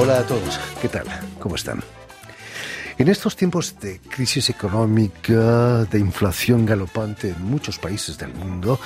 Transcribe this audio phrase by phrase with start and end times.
[0.00, 1.06] Hola a todos, ¿qué tal?
[1.40, 1.82] ¿Cómo están?
[2.98, 8.78] En estos tiempos de crisis económica, de inflación galopante en muchos países del mundo,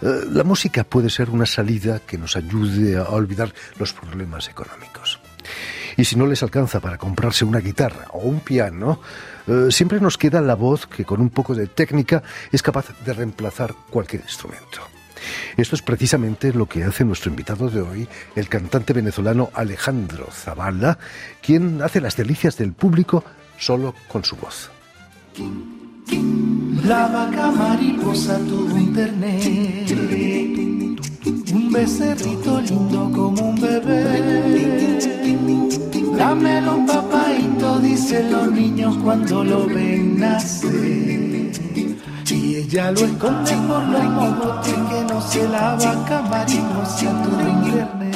[0.00, 5.18] eh, la música puede ser una salida que nos ayude a olvidar los problemas económicos.
[5.96, 9.00] Y si no les alcanza para comprarse una guitarra o un piano,
[9.48, 13.12] eh, siempre nos queda la voz que con un poco de técnica es capaz de
[13.12, 14.91] reemplazar cualquier instrumento.
[15.56, 20.98] Esto es precisamente lo que hace nuestro invitado de hoy, el cantante venezolano Alejandro Zavala,
[21.40, 23.24] quien hace las delicias del público
[23.58, 24.70] solo con su voz.
[26.84, 29.90] La vaca mariposa tuvo internet,
[31.52, 34.98] un becerrito lindo como un bebé.
[36.16, 41.52] Dámelo papaito, dicen los niños cuando lo ven nacer.
[42.52, 48.14] Y ella lo esconde por los mogotes que no se la vaca mariposa tuvo internet.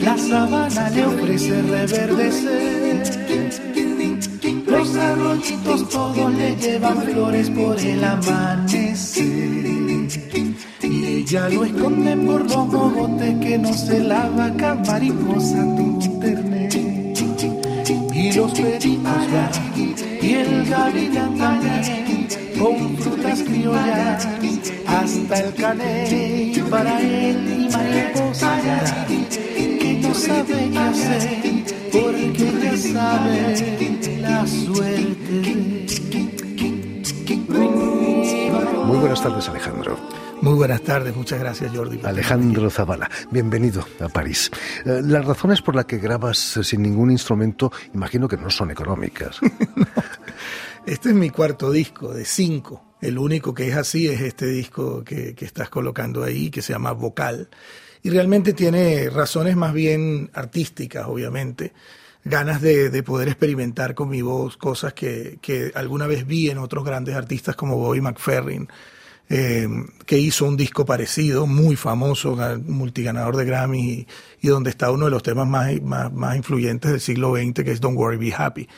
[0.00, 3.02] La sabana le ofrece reverdecer.
[4.66, 9.28] Los arroyitos todos le llevan flores por el amanecer.
[10.84, 16.61] Y ella lo esconde por los mogotes que no se la vaca mariposa tu internet.
[18.22, 19.50] Y los peritos van
[20.22, 21.36] y el gavilán
[22.56, 24.28] con frutas criollas
[24.86, 28.60] hasta el caney para él y mariposa
[29.80, 35.86] que no sabe qué hacer porque ya sabe la suerte.
[38.86, 39.98] Muy buenas tardes, Alejandro.
[40.42, 42.00] Muy buenas tardes, muchas gracias Jordi.
[42.02, 44.50] Alejandro Zavala, bienvenido a París.
[44.84, 48.72] Eh, las razones por las que grabas eh, sin ningún instrumento, imagino que no son
[48.72, 49.38] económicas.
[50.84, 52.96] Este es mi cuarto disco de cinco.
[53.00, 56.72] El único que es así es este disco que, que estás colocando ahí, que se
[56.72, 57.48] llama Vocal.
[58.02, 61.72] Y realmente tiene razones más bien artísticas, obviamente.
[62.24, 66.58] Ganas de, de poder experimentar con mi voz cosas que, que alguna vez vi en
[66.58, 68.68] otros grandes artistas como Bobby McFerrin,
[69.28, 69.68] eh,
[70.04, 74.06] que hizo un disco parecido, muy famoso, multiganador de Grammy, y,
[74.42, 77.72] y, donde está uno de los temas más, más, más influyentes del siglo XX, que
[77.72, 78.68] es Don't Worry, Be Happy.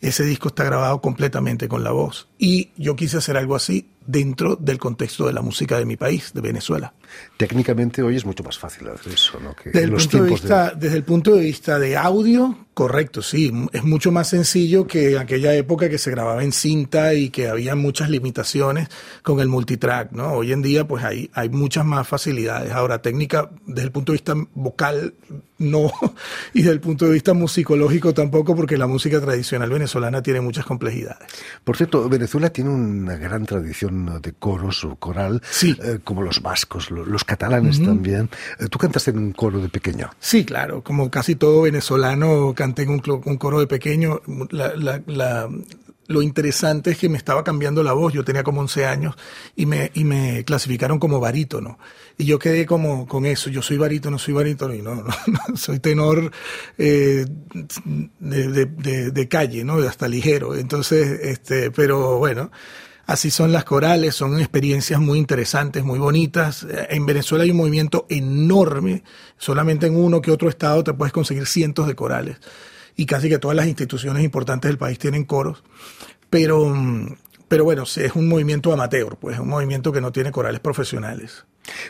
[0.00, 2.28] Ese disco está grabado completamente con la voz.
[2.36, 6.32] Y yo quise hacer algo así dentro del contexto de la música de mi país,
[6.34, 6.94] de Venezuela.
[7.36, 9.54] Técnicamente hoy es mucho más fácil hacer eso, ¿no?
[9.54, 13.22] Que desde, el los punto de vista, desde el punto de vista de audio, correcto,
[13.22, 13.52] sí.
[13.72, 17.48] Es mucho más sencillo que en aquella época que se grababa en cinta y que
[17.48, 18.88] había muchas limitaciones
[19.22, 20.32] con el multitrack, ¿no?
[20.32, 22.72] Hoy en día, pues hay, hay muchas más facilidades.
[22.72, 25.14] Ahora, técnica, desde el punto de vista vocal,
[25.58, 25.92] no.
[26.54, 30.64] Y desde el punto de vista musicológico tampoco, porque la música tradicional venezolana tiene muchas
[30.64, 31.28] complejidades.
[31.64, 35.76] Por cierto, Venezuela tiene una gran tradición de coros o coral, sí.
[35.82, 37.86] eh, como los vascos, los, los catalanes uh -huh.
[37.86, 38.30] también.
[38.58, 40.10] Eh, ¿Tú cantaste en un coro de pequeño?
[40.18, 40.82] Sí, claro.
[40.82, 44.20] Como casi todo venezolano, canté en un, un coro de pequeño.
[44.50, 45.48] La, la, la,
[46.12, 48.12] lo interesante es que me estaba cambiando la voz.
[48.12, 49.14] Yo tenía como 11 años
[49.56, 51.78] y me, y me clasificaron como barítono.
[52.18, 53.50] Y yo quedé como con eso.
[53.50, 55.04] Yo soy barítono, soy barítono y no, no,
[55.48, 56.30] no soy tenor
[56.78, 57.24] eh,
[58.18, 59.74] de, de, de, de, calle, ¿no?
[59.78, 60.54] Hasta ligero.
[60.54, 62.50] Entonces, este, pero bueno.
[63.06, 66.66] Así son las corales, son experiencias muy interesantes, muy bonitas.
[66.88, 69.02] En Venezuela hay un movimiento enorme,
[69.38, 72.38] solamente en uno que otro estado te puedes conseguir cientos de corales
[72.96, 75.62] y casi que todas las instituciones importantes del país tienen coros,
[76.30, 76.74] pero,
[77.48, 81.44] pero bueno, es un movimiento amateur, pues un movimiento que no tiene corales profesionales.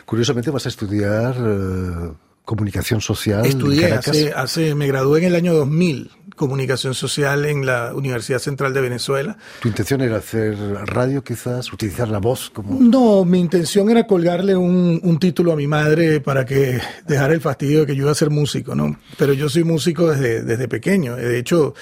[0.05, 2.11] Curiosamente vas a estudiar eh,
[2.45, 3.45] comunicación social.
[3.45, 8.73] Estudié, hace, hace, me gradué en el año 2000, comunicación social en la Universidad Central
[8.73, 9.37] de Venezuela.
[9.61, 12.77] ¿Tu intención era hacer radio quizás, utilizar la voz como...?
[12.79, 17.41] No, mi intención era colgarle un, un, título a mi madre para que dejara el
[17.41, 18.99] fastidio de que yo iba a ser músico, ¿no?
[19.17, 21.15] Pero yo soy músico desde, desde pequeño.
[21.15, 21.75] De hecho,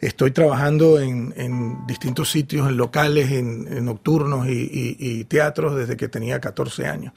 [0.00, 5.76] estoy trabajando en, en distintos sitios, en locales, en, en nocturnos y, y, y teatros
[5.76, 7.12] desde que tenía 14 años.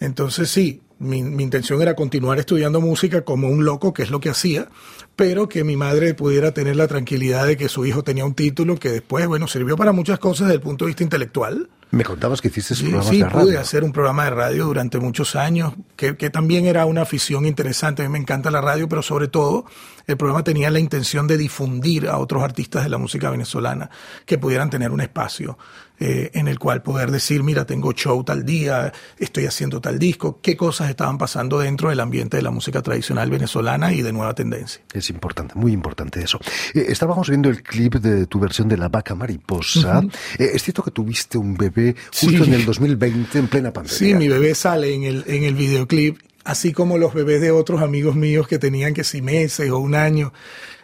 [0.00, 4.20] Entonces sí, mi, mi, intención era continuar estudiando música como un loco, que es lo
[4.20, 4.68] que hacía,
[5.16, 8.76] pero que mi madre pudiera tener la tranquilidad de que su hijo tenía un título
[8.76, 11.68] que después, bueno, sirvió para muchas cosas desde el punto de vista intelectual.
[11.94, 13.40] Me contabas que hiciste sí, programas sí, de radio.
[13.40, 17.46] pude hacer un programa de radio durante muchos años, que, que también era una afición
[17.46, 18.02] interesante.
[18.02, 19.64] A mí me encanta la radio, pero sobre todo
[20.06, 23.90] el programa tenía la intención de difundir a otros artistas de la música venezolana
[24.26, 25.56] que pudieran tener un espacio
[26.00, 30.40] eh, en el cual poder decir, mira, tengo show tal día, estoy haciendo tal disco,
[30.42, 34.34] qué cosas estaban pasando dentro del ambiente de la música tradicional venezolana y de nueva
[34.34, 34.82] tendencia.
[34.92, 36.40] Es importante, muy importante eso.
[36.74, 40.00] Eh, estábamos viendo el clip de tu versión de La Vaca Mariposa.
[40.00, 40.14] Uh -huh.
[40.40, 42.50] eh, es cierto que tuviste un bebé justo sí.
[42.50, 43.98] en el 2020, en plena pandemia.
[43.98, 47.82] Sí, mi bebé sale en el, en el videoclip así como los bebés de otros
[47.82, 50.32] amigos míos que tenían que si meses o un año.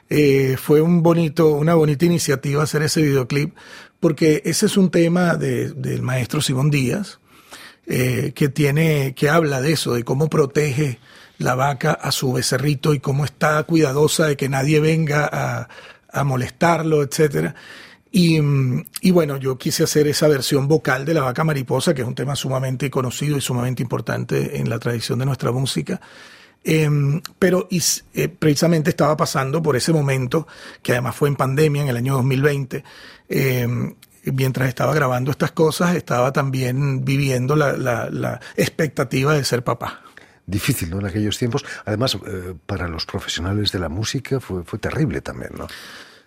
[0.08, 3.54] Eh, fue un bonito, una bonita iniciativa hacer ese videoclip,
[4.00, 7.20] porque ese es un tema del maestro Simón Díaz,
[7.86, 10.98] eh, que tiene, que habla de eso, de cómo protege
[11.38, 15.68] la vaca a su becerrito y cómo está cuidadosa de que nadie venga a,
[16.12, 17.54] a molestarlo, etcétera.
[18.12, 18.40] Y,
[19.02, 22.16] y, bueno, yo quise hacer esa versión vocal de la vaca mariposa, que es un
[22.16, 26.00] tema sumamente conocido y sumamente importante en la tradición de nuestra música.
[26.62, 30.46] Em, pero eh, precisamente estaba pasando por ese momento,
[30.82, 32.84] que además fue en pandemia, en el año 2020.
[33.28, 40.02] Em, mientras estaba grabando estas cosas, estaba también viviendo la, la, expectativa de ser papá
[40.46, 40.98] difícil, ¿no?
[40.98, 41.64] En aquellos tiempos.
[41.84, 45.68] Además, eh, para los profesionales de la música fue, fue terrible también, ¿no?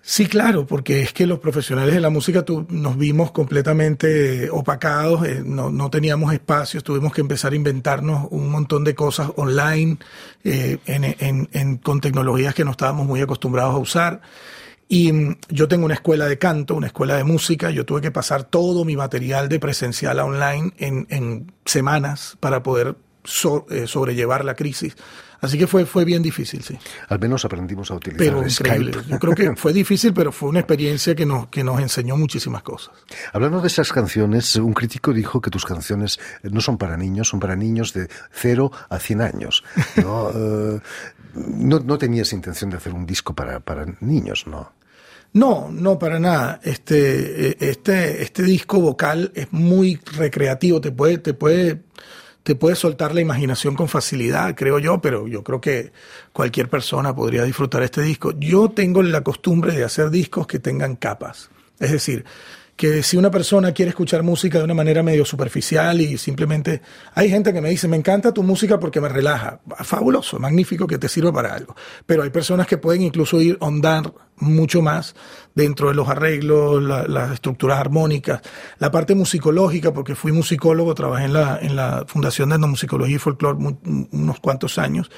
[0.05, 5.41] Sí, claro, porque es que los profesionales de la música nos vimos completamente opacados, eh,
[5.45, 9.97] no, no, teníamos espacios, tuvimos que empezar a inventarnos un montón de cosas online,
[10.43, 10.77] eh,
[11.81, 14.21] con tecnologías que no estábamos muy acostumbrados a usar.
[14.89, 18.11] Y mm, yo tengo una escuela de canto, una escuela de música, yo tuve que
[18.11, 22.97] pasar todo mi material de presencial a online en, en semanas para poder
[23.69, 24.97] eh, sobrellevar la crisis.
[25.43, 26.79] Así que fue, fue bien difícil, sí.
[27.09, 28.91] Al menos aprendimos a utilizar pero Skype.
[29.09, 32.63] Yo creo que fue difícil, pero fue una experiencia que nos, que nos enseñó muchísimas
[32.63, 32.95] cosas.
[33.33, 37.41] Hablando de esas canciones, un crítico dijo que tus canciones no son para niños, son
[37.41, 39.63] para niños de 0 a 100 años.
[39.97, 40.31] ¿no?
[40.43, 40.79] Eh,
[41.35, 44.71] no, no tenías intención de hacer un disco para, para niños, ¿no?
[45.33, 46.59] No, no, para nada.
[46.63, 51.81] Este, eh, este, este disco vocal es muy recreativo, te puede, te puede
[52.43, 55.91] te puede soltar la imaginación con facilidad, creo yo, pero yo creo que
[56.33, 58.33] cualquier persona podría disfrutar este disco.
[58.37, 61.49] Yo tengo la costumbre de hacer discos que tengan capas.
[61.79, 62.25] Es decir,
[62.75, 66.81] que si una persona quiere escuchar música de una manera medio superficial y simplemente
[67.13, 70.97] hay gente que me dice, me encanta tu música porque me relaja, fabuloso, magnífico que
[70.97, 71.75] te sirva para algo,
[72.05, 74.11] pero hay personas que pueden incluso ir ondar
[74.43, 75.15] mucho más
[75.55, 78.41] dentro de los arreglos, las estructuras armónicas,
[78.79, 83.19] la parte musicológica, porque fui musicólogo, trabajé en la, en la Fundación de Etnomusicología y
[83.19, 83.57] Folclore
[84.11, 85.09] unos cuantos años,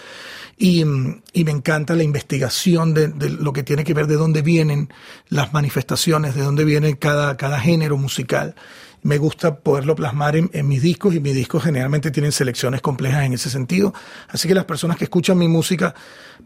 [0.58, 0.86] y,
[1.34, 4.90] y, me encanta la investigación de, lo que tiene que ver de dónde vienen
[5.28, 8.56] las manifestaciones, de dónde viene cada, cada género musical.
[9.04, 13.34] Me gusta poderlo plasmar en mis discos y mis discos generalmente tienen selecciones complejas en
[13.34, 13.94] ese sentido.
[14.30, 15.94] Así que las personas que escuchan mi música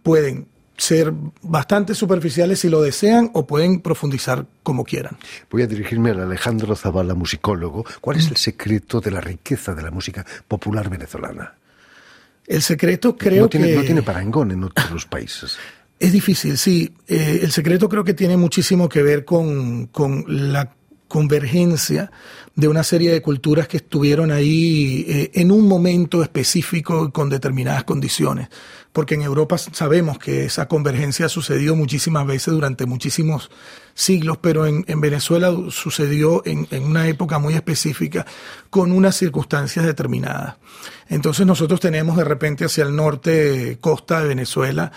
[0.04, 0.48] pueden
[0.80, 5.18] ser bastante superficiales si lo desean o pueden profundizar como quieran.
[5.52, 7.86] Voy a dirigirme al Alejandro Zavala, musicólogo.
[8.02, 11.54] ¿Cuál es el secreto de la riqueza de la música popular venezolana?
[12.48, 13.76] El secreto creo no tiene, que...
[13.76, 15.58] No tiene parangón en otros países.
[16.00, 16.94] Es difícil, sí.
[17.08, 20.74] Eh, el secreto creo que tiene muchísimo que ver con, con la
[21.10, 22.12] convergencia
[22.56, 27.30] de una serie de culturas que estuvieron ahí eh, en un momento específico y con
[27.30, 28.48] determinadas condiciones.
[28.92, 33.52] Porque en Europa sabemos que esa convergencia ha sucedido muchísimas veces durante muchísimos
[33.94, 38.26] siglos, pero en, en Venezuela sucedió en, una época muy específica
[38.70, 40.56] con unas circunstancias determinadas.
[41.08, 44.92] Entonces nosotros tenemos de repente hacia el norte, costa de Venezuela,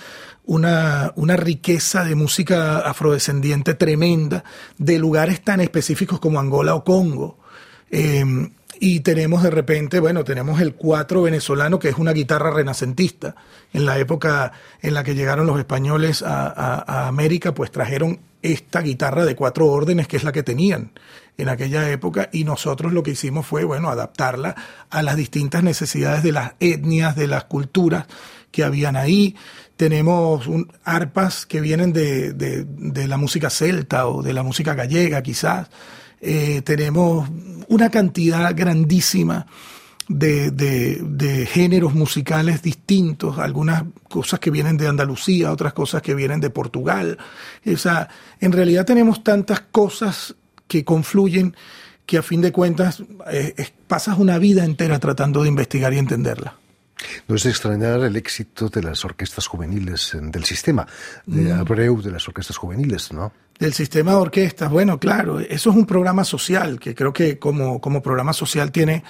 [0.44, 4.44] una, una riqueza de música afrodescendiente tremenda,
[4.78, 7.38] de lugares tan específicos como Angola o Congo.
[7.90, 8.24] Eh,
[8.80, 13.34] y tenemos de repente, bueno, tenemos el cuatro venezolano, que es una guitarra renacentista.
[13.72, 18.80] En la época en la que llegaron los españoles a, a, América, pues trajeron esta
[18.80, 20.92] guitarra de cuatro órdenes, que es la que tenían
[21.38, 24.54] en aquella época, y nosotros lo que hicimos fue, bueno, adaptarla
[24.90, 28.06] a las distintas necesidades de las etnias, de las culturas
[28.50, 29.36] que habían ahí.
[29.76, 35.22] Tenemos un, arpas que vienen de, de la música celta o de la música gallega,
[35.22, 35.68] quizás
[36.22, 37.28] eh, tenemos
[37.68, 39.46] una cantidad grandísima
[40.08, 46.40] de, de, géneros musicales distintos, algunas cosas que vienen de Andalucía, otras cosas que vienen
[46.40, 47.18] de Portugal.
[47.66, 48.08] O sea,
[48.40, 50.34] en realidad tenemos tantas cosas
[50.68, 51.56] que confluyen
[52.06, 53.54] que a fin de cuentas eh,
[53.86, 56.56] pasas una vida entera tratando de investigar y entenderla.
[57.28, 60.86] No es de extrañar el éxito de las orquestas juveniles, del sistema
[61.26, 63.32] de Abreu de las orquestas juveniles, ¿no?
[63.58, 67.80] Del sistema de orquestas, bueno, claro, eso es un programa social que creo que como,
[67.80, 69.04] como programa social tiene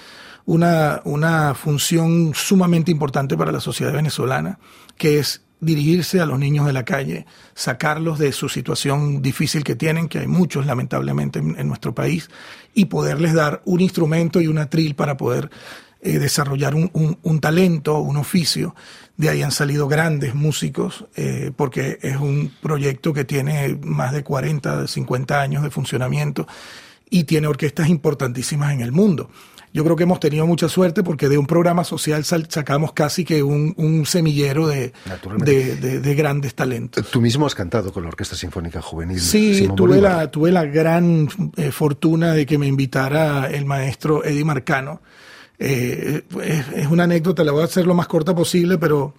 [0.45, 4.59] una, una función sumamente importante para la sociedad venezolana,
[4.97, 9.77] que es dirigirse a los niños de la calle, sacarlos de su situación difícil que
[9.77, 12.29] tienen, que hay muchos lamentablemente en, en nuestro país,
[12.75, 15.51] y poderles dar un instrumento y una tril para poder
[16.05, 18.75] eh, desarrollar un, un, un, talento, un oficio.
[19.17, 24.25] De ahí han salido grandes músicos, eh, porque es un proyecto que tiene más de
[24.25, 26.49] 40, 50 años de funcionamiento
[27.09, 29.31] y tiene orquestas importantísimas en el mundo.
[29.73, 33.45] yo creo que hemos tenido mucha suerte porque de un programa social sacamos casi que
[33.45, 34.93] un, semillero de,
[35.39, 37.09] de, grandes talentos.
[37.13, 39.21] Tú mismo has cantado con la Orquesta Sinfónica Juvenil.
[39.21, 44.45] Sí, tuve la, tuve la gran eh, fortuna de que me invitara el maestro Eddie
[44.45, 45.01] Marcano.
[45.65, 46.25] Eh,
[46.75, 49.15] es, una anécdota, la voy a hacer lo más corta posible, pero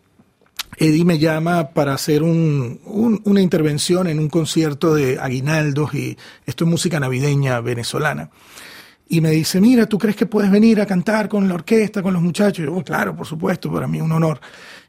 [0.75, 6.69] Eddie me llama para hacer una intervención en un concierto de aguinaldos y esto es
[6.69, 8.29] música navideña venezolana
[9.07, 12.13] y me dice, mira, ¿tú crees que puedes venir a cantar con la orquesta, con
[12.13, 12.59] los muchachos?
[12.59, 14.41] Y yo, oh, claro, por supuesto, para mí es un honor.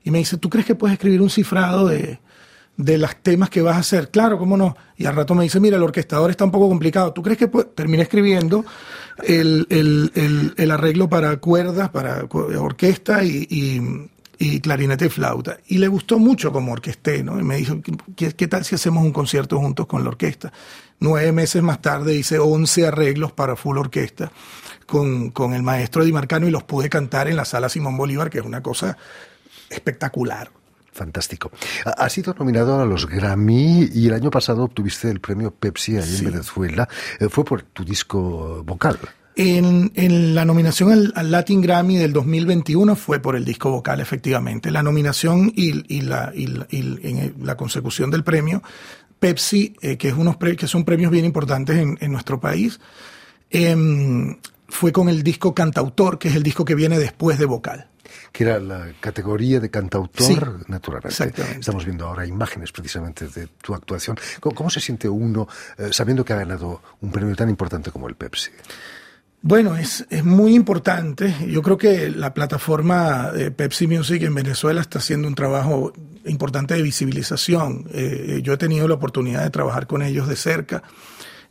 [0.03, 2.21] Y me dice, ¿tú crees que puedes escribir un cifrado de,
[2.77, 4.11] de los temas que vas a hacer?
[4.11, 4.77] Claro, ¿cómo no?
[4.97, 7.13] Y al rato me dice, mira, el orquestador está un poco complicado.
[7.13, 8.65] ¿Tú crees que terminé escribiendo
[9.23, 14.11] el, el, el, arreglo para cuerdas, para orquesta y,
[14.63, 15.59] clarinete y flauta.
[15.69, 17.39] Y le gustó mucho como orquesté, ¿no?
[17.39, 17.81] Y me dijo,
[18.17, 20.53] ¿qué, tal si hacemos un concierto juntos con la orquesta?
[21.01, 24.33] Nueve meses más tarde hice once arreglos para full orquesta
[24.87, 28.31] con, con el maestro Di Marcano y los pude cantar en la sala Simón Bolívar,
[28.31, 28.97] que es una cosa
[29.71, 30.51] espectacular.
[30.95, 31.51] Fantástico.
[31.85, 36.19] Has sido nominado a los Grammy y el año pasado obtuviste el premio Pepsi ahí
[36.19, 36.89] en Venezuela.
[37.19, 39.01] Eh, fue por tu disco vocal.
[39.35, 39.91] En,
[40.37, 44.71] la nominación al, Latin Grammy del 2021 fue por el disco vocal, efectivamente.
[44.71, 45.73] La nominación y,
[46.03, 48.63] la, la, consecución del premio,
[49.19, 52.79] Pepsi, eh, que, es unos que son premios bien importantes en, nuestro país,
[53.51, 54.37] em,
[54.69, 57.89] fue con el disco Cantautor, que es el disco que viene después de vocal
[58.35, 61.33] que era la categoría de cantautor naturalmente.
[61.57, 64.19] Estamos viendo ahora imágenes precisamente de tu actuación.
[64.41, 65.47] ¿Cómo, se siente uno
[65.79, 68.51] eh, sabiendo que ha ganado un premio tan importante como el Pepsi?
[69.41, 71.33] Bueno, es, es, muy importante.
[71.47, 75.93] Yo creo que la plataforma de Pepsi Music en Venezuela está haciendo un trabajo
[76.25, 77.87] importante de visibilización.
[77.93, 80.83] Eh, yo he tenido la oportunidad de trabajar con ellos de cerca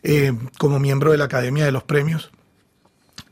[0.02, 2.30] eh, como miembro de la Academia de los Premios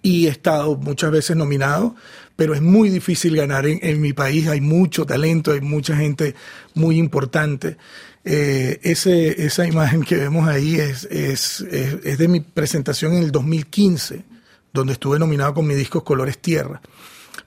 [0.01, 1.96] y he estado muchas veces nominado,
[2.36, 4.48] pero es muy difícil ganar en, mi país.
[4.48, 6.36] Hay mucho talento, hay mucha gente
[6.74, 7.77] muy importante.
[8.24, 14.31] Eh, esa imagen que vemos ahí es, es, es de mi presentación en el 2015
[14.74, 16.81] donde estuve nominado con mi disco Colores Tierra.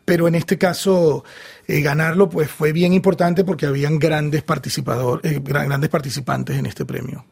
[0.04, 1.24] Pero en este caso,
[1.66, 6.84] eh, ganarlo pues fue bien importante porque habían grandes, participadores, eh, grandes participantes en este
[6.84, 7.24] premio.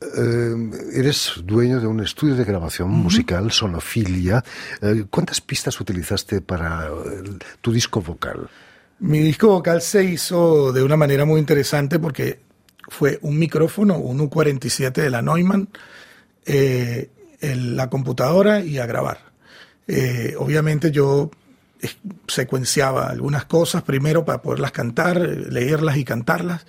[0.00, 0.54] Eh,
[0.94, 4.44] eres dueño de un estudio de grabación musical, Sonofilia.
[5.10, 6.90] ¿Cuántas pistas utilizaste para
[7.60, 8.48] tu disco vocal?
[8.98, 12.40] Mi disco vocal se hizo de una manera muy interesante porque
[12.88, 15.68] fue un micrófono, un U47 de la Neumann,
[17.40, 19.26] la computadora y a grabar.
[19.88, 21.30] Eh, obviamente yo
[22.26, 26.66] secuenciaba algunas cosas primero para poderlas cantar, leerlas y cantarlas,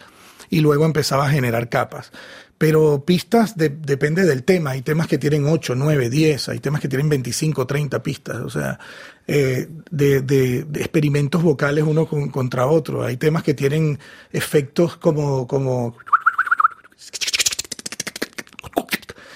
[0.49, 2.11] y luego empezaba a generar capas.
[2.57, 4.71] Pero pistas depende del tema.
[4.71, 8.37] Hay temas que tienen 8, 9, 10, hay temas que tienen 25, 30 pistas.
[8.37, 8.79] O sea,
[9.27, 13.03] eh, de, experimentos vocales uno contra otro.
[13.03, 13.99] Hay temas que tienen
[14.31, 15.95] efectos como, como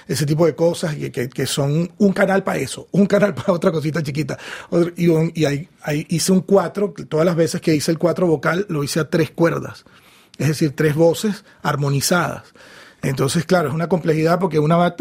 [0.07, 3.71] ese tipo de cosas que, que, son un canal para eso, un canal para otra
[3.71, 4.37] cosita chiquita.
[4.97, 5.69] Y, y ahí,
[6.09, 9.31] hice un cuatro, todas las veces que hice el cuatro vocal lo hice a tres
[9.31, 9.85] cuerdas,
[10.37, 12.53] es decir, tres voces armonizadas.
[13.01, 14.96] Entonces, claro, es una complejidad porque una va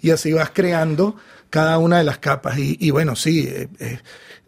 [0.00, 1.16] y así vas creando
[1.50, 2.58] cada una de las capas.
[2.58, 3.98] Y, bueno, sí, eh, eh,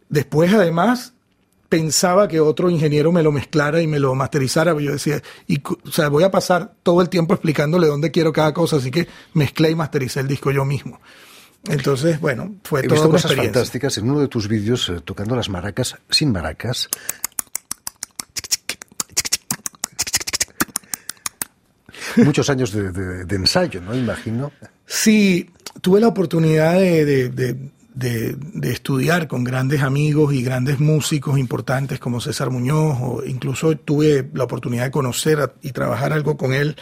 [0.08, 1.12] después además
[1.68, 5.62] pensaba que otro ingeniero me lo mezclara y me lo masterizara, pero yo decía, y,
[5.62, 9.06] o sea, voy a pasar todo el tiempo explicándole dónde quiero cada cosa, así que
[9.34, 11.00] mezclé y mastericé el disco yo mismo.
[11.68, 15.36] Entonces, bueno, fue He toda visto cosas fantásticas en uno de tus vídeos eh, tocando
[15.36, 16.88] las maracas sin maracas.
[22.24, 23.94] Muchos años de, ensayo, ¿no?
[23.94, 24.52] Imagino.
[24.86, 25.50] Sí,
[25.80, 32.50] tuve la oportunidad de de, estudiar con grandes amigos y grandes músicos importantes como César
[32.50, 36.76] Muñoz, o incluso tuve la oportunidad de conocer y trabajar algo con él,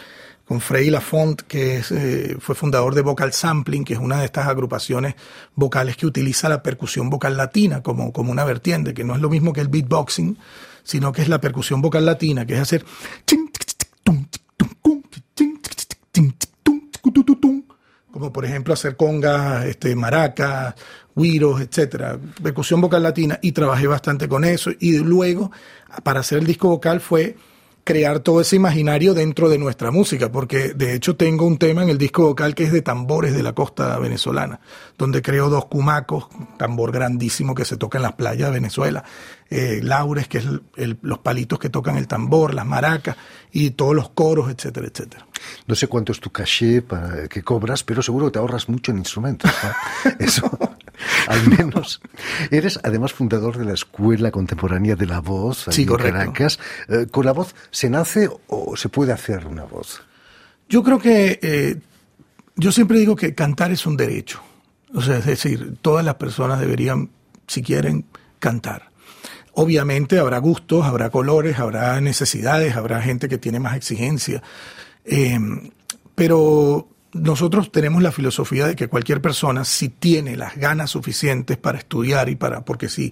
[0.45, 4.25] con Freddy Lafont, que es, eh, fue fundador de Vocal Sampling, que es una de
[4.25, 5.15] estas agrupaciones
[5.55, 9.29] vocales que utiliza la percusión vocal latina como, como una vertiente, que no es lo
[9.29, 10.37] mismo que el beatboxing,
[10.83, 12.83] sino que es la percusión vocal latina, que es hacer
[18.19, 20.75] como por ejemplo hacer congas, este, maracas,
[21.15, 24.71] güiros, etcétera, percusión vocal latina, y trabajé bastante con eso.
[24.79, 25.51] Y luego,
[26.03, 27.35] para hacer el disco vocal fue
[27.83, 31.89] crear todo ese imaginario dentro de nuestra música, porque de hecho tengo un tema en
[31.89, 34.59] el disco vocal que es de tambores de la costa venezolana,
[34.97, 39.03] donde creo dos cumacos, tambor grandísimo que se toca en las playas de Venezuela,
[39.49, 40.45] eh, laures, que es
[41.01, 43.17] los palitos que tocan el tambor, las maracas
[43.51, 45.25] y todos los coros, etcétera, etcétera.
[45.65, 48.91] No sé cuánto es tu caché para que cobras, pero seguro que te ahorras mucho
[48.91, 49.51] en instrumentos.
[50.19, 50.49] Eso,
[51.27, 52.01] al menos.
[52.51, 56.59] Eres además fundador de la Escuela Contemporánea de la Voz sí, en Caracas.
[56.87, 60.01] Eh, ¿Con la voz se nace o se puede hacer una voz?
[60.67, 61.77] Yo creo que eh,
[62.55, 64.41] yo siempre digo que cantar es un derecho.
[64.93, 67.09] O sea, es decir, todas las personas deberían,
[67.47, 68.05] si quieren,
[68.39, 68.89] cantar.
[69.53, 74.41] Obviamente habrá gustos, habrá colores, habrá necesidades, habrá gente que tiene más exigencia.
[75.05, 75.39] Eh,
[76.15, 81.79] pero nosotros tenemos la filosofía de que cualquier persona, si tiene las ganas suficientes para
[81.79, 83.11] estudiar y para, porque si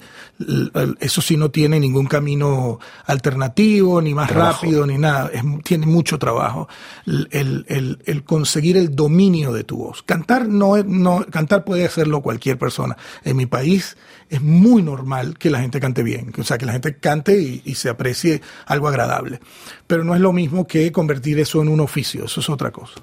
[1.00, 5.32] eso sí no tiene ningún camino alternativo, ni más rápido, ni nada,
[5.64, 6.68] tiene mucho trabajo.
[7.08, 10.04] El, el, el, conseguir el dominio de tu voz.
[10.04, 12.98] Cantar no, no, cantar puede hacerlo cualquier persona.
[13.24, 13.98] En mi país
[14.30, 17.64] es muy normal que la gente cante bien, o sea, que la gente cante y,
[17.66, 19.40] y se aprecie algo agradable.
[19.88, 23.02] Pero no es lo mismo que convertir eso en un oficio, eso es otra cosa.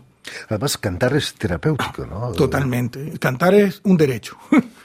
[0.49, 2.33] Además, cantar es terapéutico, ¿no?
[2.33, 3.13] Totalmente.
[3.19, 4.37] Cantar es un derecho.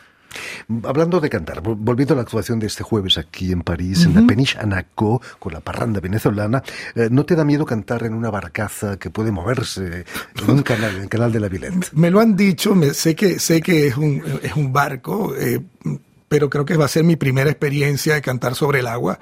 [0.83, 4.27] Hablando de cantar, volviendo a la actuación de este jueves aquí en París, en la
[4.27, 6.61] Peniche Anaco, con la parranda venezolana,
[6.93, 10.05] eh, ¿no te da miedo cantar en una barcaza que puede moverse
[10.35, 11.89] en un canal, en el canal de la Villette?
[11.93, 15.61] Me lo han dicho, me, sé que sé que es un, es un barco, eh,
[16.27, 19.19] pero creo que va a ser mi primera experiencia de cantar sobre el agua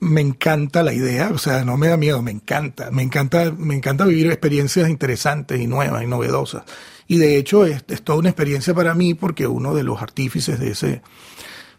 [0.00, 3.76] me encanta la idea, o sea, no me da miedo, me encanta, me encanta, me
[3.76, 6.62] encanta vivir experiencias interesantes y nuevas y novedosas.
[7.06, 10.70] Y de hecho es, toda una experiencia para mí porque uno de los artífices de
[10.70, 11.02] ese,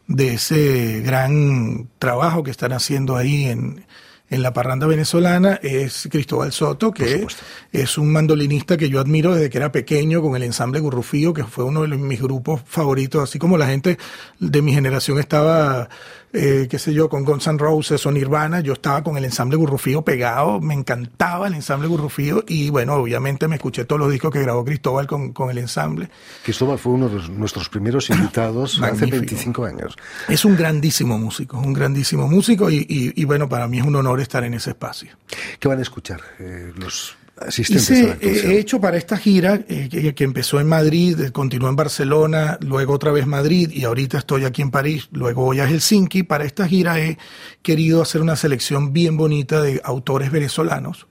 [0.07, 3.85] de ese gran trabajo que están haciendo ahí en,
[4.31, 7.27] en la parranda venezolana es Cristóbal Soto, que
[7.71, 11.43] es un mandolinista que yo admiro desde que era pequeño con el ensamble Gurrufío, que
[11.43, 13.97] fue uno de mis grupos favoritos, así como la gente
[14.39, 15.89] de mi generación estaba
[16.33, 19.57] eh, qué sé yo, con Guns N' Roses o Nirvana, yo estaba con el ensamble
[19.57, 24.31] Gurrufío pegado, me encantaba el ensamble Gurrufío y bueno, obviamente me escuché todos los discos
[24.31, 26.09] que grabó Cristóbal con, con el ensamble.
[26.43, 29.95] Cristóbal fue uno de nuestros primeros invitados hace 25 años.
[30.27, 33.95] Es un grandísimo músico, un grandísimo músico y, y, y, bueno, para mí es un
[33.95, 35.11] honor estar en ese espacio.
[35.59, 40.59] ¿Qué van a escuchar eh, los Hice, he hecho para esta gira eh, que, empezó
[40.59, 44.71] en Madrid, eh, continuó en Barcelona, luego otra vez Madrid y ahorita estoy aquí en
[44.71, 46.23] París, luego voy a Helsinki.
[46.23, 47.17] Para esta gira he
[47.61, 51.07] querido hacer una selección bien bonita de autores venezolanos,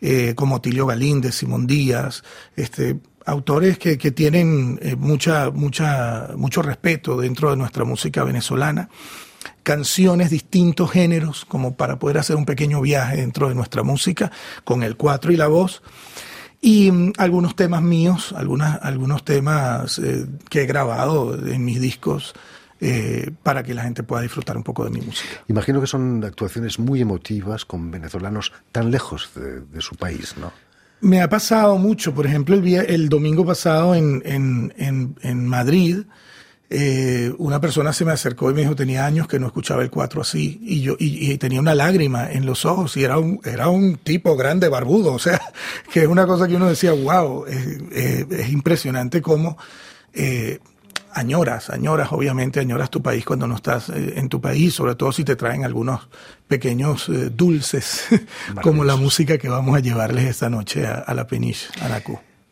[0.00, 2.22] eh, como Tilio Galíndez, Simón Díaz,
[2.56, 8.88] este, autores que, que tienen mucha, mucha, mucho respeto dentro de nuestra música venezolana
[9.62, 14.30] canciones, distintos géneros, como para poder hacer un pequeño viaje dentro de nuestra música
[14.64, 15.82] con el cuatro y la voz.
[16.60, 22.34] Y mm, algunos temas míos, algunas, algunos temas eh, que he grabado en mis discos
[22.84, 25.44] eh, para que la gente pueda disfrutar un poco de mi música.
[25.46, 30.52] Imagino que son actuaciones muy emotivas con venezolanos tan lejos de, su país, ¿no?
[31.00, 35.98] Me ha pasado mucho, por ejemplo, el, el domingo pasado en, en, en, en Madrid,
[36.74, 39.90] eh, una persona se me acercó y me dijo, tenía años que no escuchaba el
[39.90, 43.68] cuatro así, y yo, y, tenía una lágrima en los ojos, y era un, era
[43.68, 45.38] un tipo grande, barbudo, o sea,
[45.92, 49.58] que es una cosa que uno decía, wow, es, impresionante cómo
[50.14, 50.60] eh,
[51.12, 55.12] añoras, añoras, obviamente añoras tu país cuando no estás eh, en tu país, sobre todo
[55.12, 56.08] si te traen algunos
[56.48, 58.04] pequeños dulces,
[58.62, 62.02] como la música que vamos a llevarles esta noche a, a la peniche, a la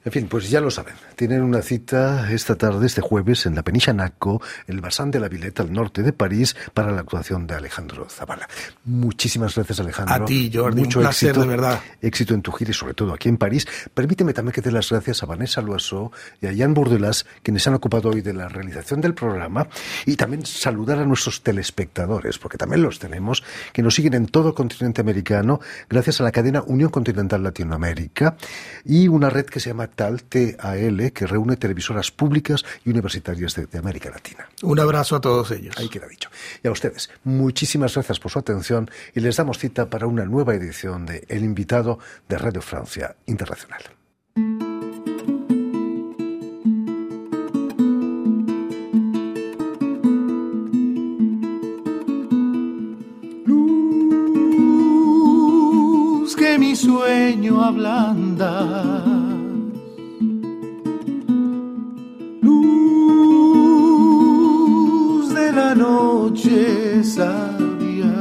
[0.04, 0.94] en fin, pues ya lo saben.
[1.14, 5.28] Tienen una cita esta tarde, este jueves, en la Peniche Naco, el Basán de la
[5.28, 8.48] Vileta, al norte de París, para la actuación de Alejandro Zavala.
[8.84, 10.14] Muchísimas gracias, Alejandro.
[10.14, 10.82] A ti, Jordi.
[10.82, 11.80] Mucho un placer, éxito, de verdad.
[12.00, 13.66] Éxito en tu gira y sobre todo aquí en París.
[13.92, 16.10] Permíteme también que dé las gracias a Vanessa Loiseau
[16.40, 19.68] y a Jan Bordelas, quienes han ocupado hoy de la realización del programa,
[20.06, 24.48] y también saludar a nuestros telespectadores, porque también los tenemos, que nos siguen en todo
[24.48, 28.36] el continente americano, gracias a la cadena Unión Continental Latinoamérica
[28.84, 33.78] y una red que se llama TAL, TAL, que reúne televisoras públicas y universitarias de,
[33.78, 34.48] América Latina.
[34.62, 35.76] Un abrazo a todos ellos.
[35.78, 36.30] Ahí queda dicho.
[36.62, 40.54] Y a ustedes, muchísimas gracias por su atención y les damos cita para una nueva
[40.54, 41.98] edición de El invitado
[42.28, 43.82] de Radio Francia Internacional.
[53.46, 53.96] Luz
[56.36, 59.09] que mi sueño ablanda
[66.20, 68.14] noche sabia.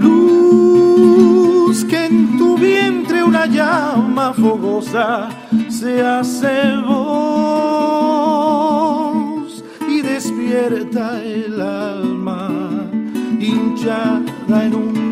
[0.00, 5.28] Luz que en tu vientre una llama fogosa
[5.68, 7.24] se hace voz
[9.88, 12.50] y despierta el alma
[13.40, 15.05] hinchada en un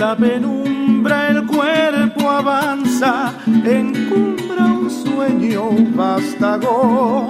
[0.00, 7.28] la penumbra el cuerpo avanza encumbra un sueño vástago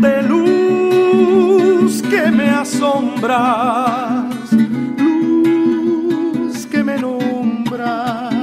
[0.00, 4.52] de luz que me asombras,
[4.98, 8.34] luz que me nombras,